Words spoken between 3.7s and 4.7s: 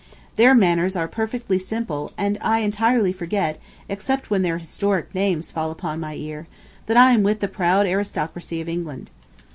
except when their